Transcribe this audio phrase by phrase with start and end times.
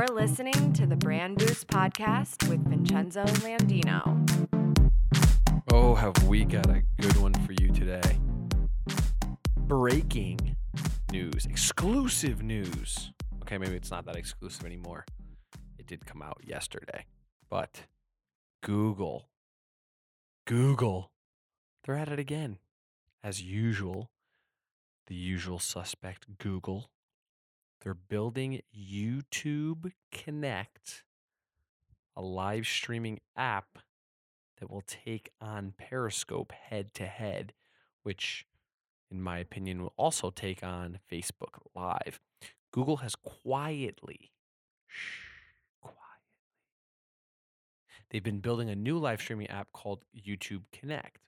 [0.00, 4.00] You're listening to the Brand Boost Podcast with Vincenzo Landino.
[5.70, 8.18] Oh, have we got a good one for you today?
[9.58, 10.56] Breaking
[11.12, 13.12] news, exclusive news.
[13.42, 15.04] Okay, maybe it's not that exclusive anymore.
[15.78, 17.04] It did come out yesterday,
[17.50, 17.82] but
[18.62, 19.28] Google,
[20.46, 21.10] Google,
[21.84, 22.56] they're at it again.
[23.22, 24.08] As usual,
[25.08, 26.88] the usual suspect, Google.
[27.80, 31.02] They're building YouTube Connect,
[32.14, 33.78] a live streaming app
[34.58, 37.54] that will take on Periscope head to head,
[38.02, 38.46] which,
[39.10, 42.20] in my opinion, will also take on Facebook Live.
[42.70, 44.30] Google has quietly,
[44.86, 45.20] shh,
[45.80, 45.96] quietly,
[48.10, 51.18] they've been building a new live streaming app called YouTube Connect.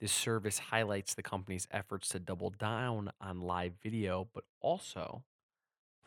[0.00, 5.24] This service highlights the company's efforts to double down on live video, but also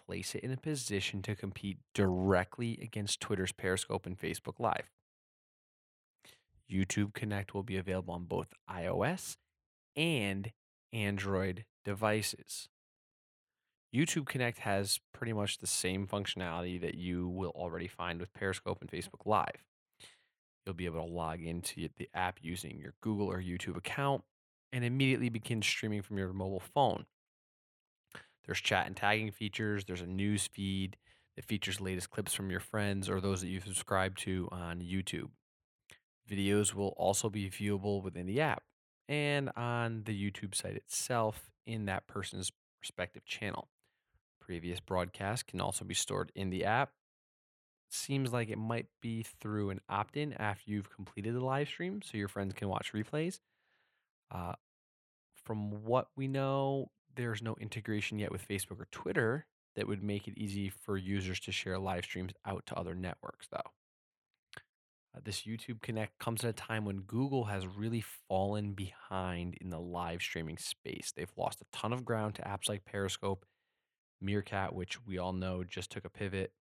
[0.08, 4.90] place it in a position to compete directly against Twitter's Periscope and Facebook Live.
[6.70, 9.38] YouTube Connect will be available on both iOS
[9.96, 10.52] and
[10.92, 12.70] Android devices.
[13.94, 18.82] YouTube Connect has pretty much the same functionality that you will already find with Periscope
[18.82, 19.64] and Facebook Live.
[20.66, 24.24] You'll be able to log into the app using your Google or YouTube account
[24.72, 27.06] and immediately begin streaming from your mobile phone.
[28.46, 30.98] There's chat and tagging features, there's a news feed
[31.36, 35.30] that features latest clips from your friends or those that you subscribe to on YouTube.
[36.30, 38.64] Videos will also be viewable within the app
[39.10, 43.70] and on the YouTube site itself in that person's respective channel.
[44.40, 46.92] Previous broadcasts can also be stored in the app
[47.94, 52.02] seems like it might be through an opt in after you've completed the live stream
[52.04, 53.40] so your friends can watch replays.
[54.32, 54.54] Uh,
[55.44, 60.28] from what we know, there's no integration yet with Facebook or Twitter that would make
[60.28, 63.72] it easy for users to share live streams out to other networks, though.
[65.16, 69.70] Uh, this YouTube Connect comes at a time when Google has really fallen behind in
[69.70, 71.14] the live streaming space.
[71.16, 73.46] They've lost a ton of ground to apps like Periscope,
[74.22, 76.52] Meerkat, which we all know just took a pivot,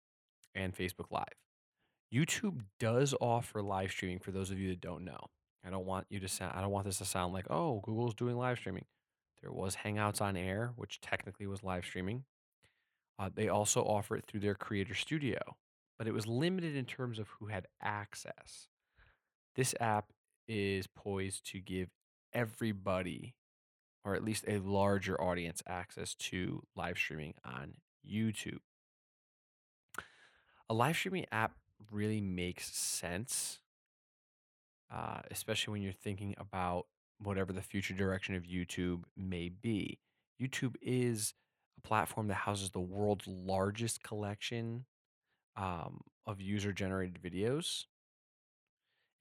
[0.54, 1.24] and Facebook Live.
[2.12, 5.30] YouTube does offer live streaming for those of you that don't know.
[5.64, 8.14] I don't want you to sound I don't want this to sound like, "Oh, Google's
[8.14, 8.84] doing live streaming."
[9.40, 12.24] There was Hangouts on Air, which technically was live streaming.
[13.18, 15.56] Uh, they also offer it through their Creator Studio,
[15.98, 18.68] but it was limited in terms of who had access.
[19.54, 20.12] This app
[20.48, 21.90] is poised to give
[22.32, 23.34] everybody,
[24.04, 27.74] or at least a larger audience, access to live streaming on
[28.08, 28.60] YouTube.
[30.72, 31.52] A live streaming app
[31.90, 33.58] really makes sense,
[34.90, 36.86] uh, especially when you're thinking about
[37.18, 39.98] whatever the future direction of YouTube may be.
[40.40, 41.34] YouTube is
[41.76, 44.86] a platform that houses the world's largest collection
[45.56, 47.84] um, of user generated videos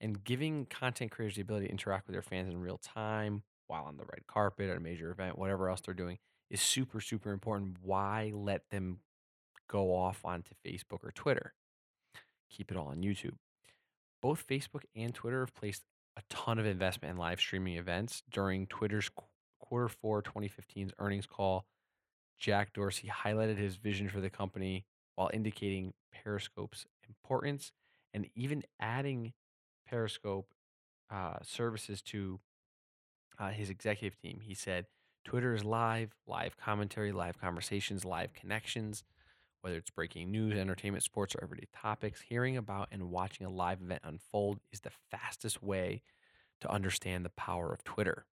[0.00, 3.84] and giving content creators the ability to interact with their fans in real time while
[3.84, 6.16] on the red carpet at a major event, whatever else they're doing,
[6.48, 7.76] is super, super important.
[7.82, 9.00] Why let them
[9.72, 11.54] go off onto Facebook or Twitter?
[12.50, 13.34] Keep it all on YouTube.
[14.20, 15.82] Both Facebook and Twitter have placed
[16.16, 19.24] a ton of investment in live streaming events during Twitter's qu-
[19.58, 21.64] quarter four 2015's earnings call.
[22.38, 24.84] Jack Dorsey highlighted his vision for the company
[25.14, 27.72] while indicating Periscope's importance
[28.12, 29.32] and even adding
[29.88, 30.48] Periscope
[31.10, 32.40] uh, services to
[33.38, 34.40] uh, his executive team.
[34.42, 34.86] He said,
[35.24, 39.04] Twitter is live, live commentary, live conversations, live connections,
[39.62, 42.20] whether it's breaking news, entertainment, sports, or everyday topics.
[42.20, 46.02] Hearing about and watching a live event unfold is the fastest way
[46.60, 48.26] to understand the power of Twitter.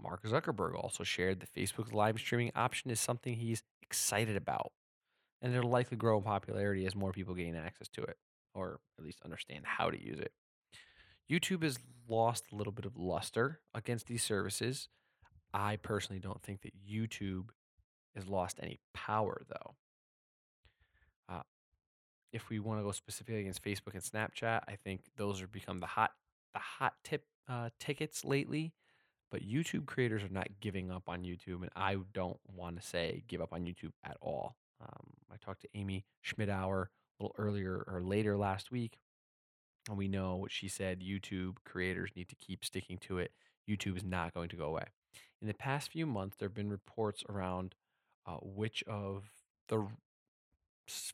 [0.00, 4.72] Mark Zuckerberg also shared that Facebook's live streaming option is something he's excited about,
[5.40, 8.16] and it'll likely grow in popularity as more people gain access to it,
[8.54, 10.32] or at least understand how to use it.
[11.30, 11.78] YouTube has
[12.08, 14.88] lost a little bit of luster against these services.
[15.54, 17.50] I personally don't think that YouTube
[18.16, 19.76] has lost any power, though.
[21.30, 21.42] Uh,
[22.32, 25.78] if we want to go specifically against Facebook and Snapchat, I think those have become
[25.78, 26.12] the hot
[26.52, 28.72] the hot tip uh, tickets lately.
[29.30, 33.22] But YouTube creators are not giving up on YouTube, and I don't want to say
[33.28, 34.56] give up on YouTube at all.
[34.80, 38.98] Um, I talked to Amy Schmittauer a little earlier or later last week,
[39.88, 43.30] and we know what she said YouTube creators need to keep sticking to it.
[43.68, 44.86] YouTube is not going to go away.
[45.40, 47.74] In the past few months, there have been reports around
[48.26, 49.24] uh, which of
[49.68, 49.86] the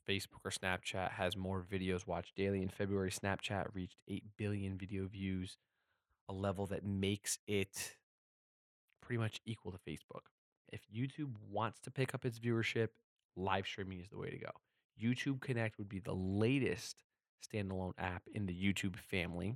[0.08, 2.62] Facebook or Snapchat has more videos watched daily.
[2.62, 5.58] In February, Snapchat reached 8 billion video views,
[6.28, 7.96] a level that makes it
[9.00, 10.26] pretty much equal to Facebook.
[10.72, 12.88] If YouTube wants to pick up its viewership,
[13.36, 14.50] live streaming is the way to go.
[15.00, 17.02] YouTube Connect would be the latest
[17.46, 19.54] standalone app in the YouTube family,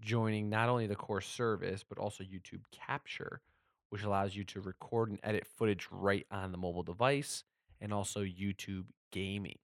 [0.00, 3.40] joining not only the core service, but also YouTube Capture,
[3.90, 7.44] which allows you to record and edit footage right on the mobile device,
[7.80, 8.84] and also YouTube
[9.16, 9.58] Gaming.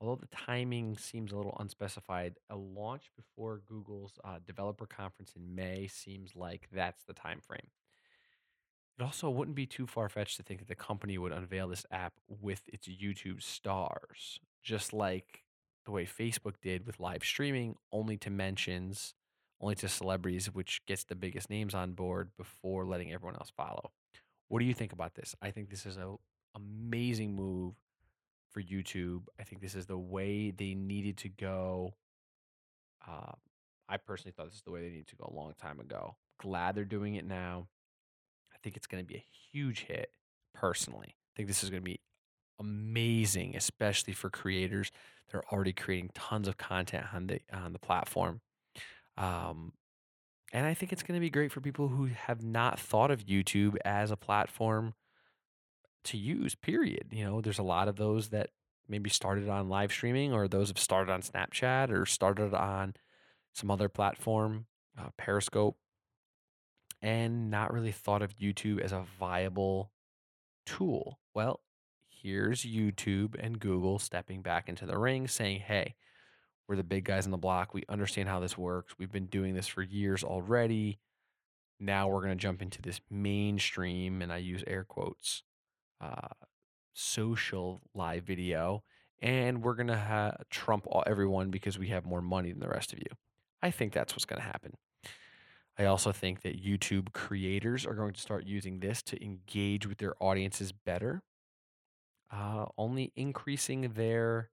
[0.00, 5.56] Although the timing seems a little unspecified, a launch before Google's uh, developer conference in
[5.56, 7.66] May seems like that's the time frame.
[8.96, 11.84] It also wouldn't be too far fetched to think that the company would unveil this
[11.90, 15.42] app with its YouTube stars, just like
[15.84, 19.14] the way Facebook did with live streaming, only to mentions,
[19.60, 23.90] only to celebrities, which gets the biggest names on board before letting everyone else follow.
[24.46, 25.34] What do you think about this?
[25.42, 26.18] I think this is an
[26.54, 27.74] amazing move
[28.56, 29.24] for YouTube.
[29.38, 31.92] I think this is the way they needed to go.
[33.06, 33.32] Uh,
[33.86, 36.16] I personally thought this is the way they needed to go a long time ago.
[36.40, 37.68] Glad they're doing it now.
[38.54, 40.08] I think it's going to be a huge hit.
[40.54, 42.00] Personally, I think this is going to be
[42.58, 44.90] amazing, especially for creators.
[45.30, 48.40] They're already creating tons of content on the on the platform.
[49.18, 49.74] Um,
[50.54, 53.26] and I think it's going to be great for people who have not thought of
[53.26, 54.94] YouTube as a platform
[56.06, 57.08] to use, period.
[57.10, 58.50] You know, there's a lot of those that
[58.88, 62.94] maybe started on live streaming or those have started on Snapchat or started on
[63.52, 64.66] some other platform,
[64.98, 65.76] uh, Periscope,
[67.02, 69.90] and not really thought of YouTube as a viable
[70.64, 71.18] tool.
[71.34, 71.60] Well,
[72.08, 75.94] here's YouTube and Google stepping back into the ring saying, hey,
[76.68, 77.74] we're the big guys on the block.
[77.74, 78.94] We understand how this works.
[78.98, 80.98] We've been doing this for years already.
[81.78, 85.42] Now we're going to jump into this mainstream, and I use air quotes,
[86.00, 86.28] uh,
[86.92, 88.82] social live video,
[89.20, 92.68] and we're going to ha- trump all, everyone because we have more money than the
[92.68, 93.16] rest of you.
[93.62, 94.74] I think that's what's going to happen.
[95.78, 99.98] I also think that YouTube creators are going to start using this to engage with
[99.98, 101.22] their audiences better,
[102.32, 104.50] uh, only increasing their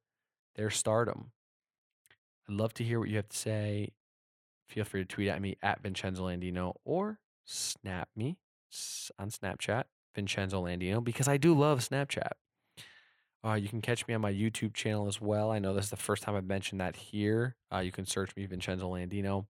[0.55, 1.31] their stardom.
[2.47, 3.93] I'd love to hear what you have to say.
[4.67, 8.37] Feel free to tweet at me at Vincenzo Landino or snap me
[9.17, 12.31] on Snapchat, Vincenzo Landino, because I do love Snapchat.
[13.45, 15.51] Uh, you can catch me on my YouTube channel as well.
[15.51, 17.55] I know this is the first time I've mentioned that here.
[17.73, 19.45] Uh, you can search me Vincenzo Landino.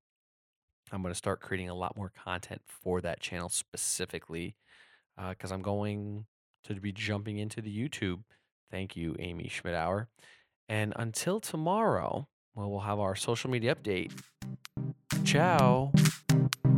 [0.91, 4.55] I'm going to start creating a lot more content for that channel specifically
[5.29, 6.25] because uh, I'm going
[6.65, 8.21] to be jumping into the YouTube.
[8.71, 10.07] Thank you, Amy Schmittauer.
[10.67, 14.11] And until tomorrow, well, we'll have our social media update.
[15.23, 15.91] Ciao.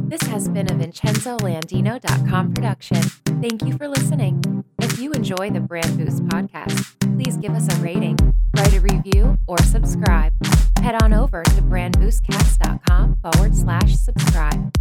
[0.07, 3.01] This has been a VincenzoLandino.com production.
[3.41, 4.63] Thank you for listening.
[4.79, 8.15] If you enjoy the Brand Boost podcast, please give us a rating,
[8.55, 10.33] write a review, or subscribe.
[10.79, 14.71] Head on over to brandboostcast.com forward slash subscribe.